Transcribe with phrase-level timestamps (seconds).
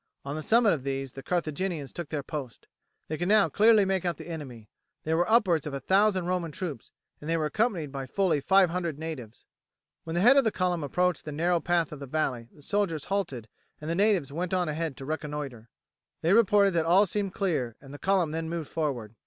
[0.25, 2.67] On the summit of these the Carthaginians took their post.
[3.07, 4.67] They could now clearly make out the enemy;
[5.03, 8.71] there were upwards of a thousand Roman troops, and they were accompanied by fully five
[8.71, 9.45] hundred natives.
[10.03, 13.05] When the head of the column approached the narrow path of the valley the soldiers
[13.13, 13.47] halted
[13.79, 15.69] and the natives went on ahead to reconnoitre.
[16.23, 19.13] They reported that all seemed clear, and the column then moved forward.